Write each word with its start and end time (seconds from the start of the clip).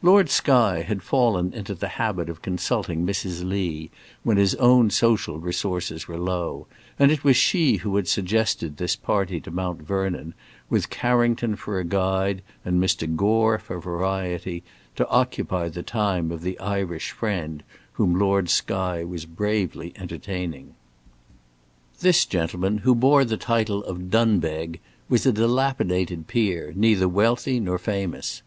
Lord 0.00 0.30
Skye 0.30 0.80
had 0.80 1.02
fallen 1.02 1.52
into 1.52 1.74
the 1.74 1.88
habit 2.00 2.30
of 2.30 2.40
consulting 2.40 3.04
Mrs. 3.06 3.44
Lee 3.46 3.90
when 4.22 4.38
his 4.38 4.54
own 4.54 4.88
social 4.88 5.38
resources 5.38 6.08
were 6.08 6.16
low, 6.16 6.66
and 6.98 7.10
it 7.12 7.22
was 7.22 7.36
she 7.36 7.76
who 7.76 7.96
had 7.96 8.08
suggested 8.08 8.78
this 8.78 8.96
party 8.96 9.38
to 9.40 9.50
Mount 9.50 9.82
Vernon, 9.82 10.32
with 10.70 10.88
Carrington 10.88 11.56
for 11.56 11.78
a 11.78 11.84
guide 11.84 12.40
and 12.64 12.82
Mr. 12.82 13.14
Gore 13.16 13.58
for 13.58 13.78
variety, 13.78 14.62
to 14.94 15.06
occupy 15.08 15.68
the 15.68 15.82
time 15.82 16.32
of 16.32 16.40
the 16.40 16.58
Irish 16.58 17.10
friend 17.10 17.62
whom 17.92 18.18
Lord 18.18 18.48
Skye 18.48 19.04
was 19.04 19.26
bravely 19.26 19.92
entertaining. 19.96 20.74
This 22.00 22.24
gentleman, 22.24 22.78
who 22.78 22.94
bore 22.94 23.26
the 23.26 23.36
title 23.36 23.84
of 23.84 24.08
Dunbeg, 24.10 24.80
was 25.10 25.26
a 25.26 25.32
dilapidated 25.32 26.28
peer, 26.28 26.72
neither 26.74 27.06
wealthy 27.06 27.60
nor 27.60 27.76
famous. 27.78 28.40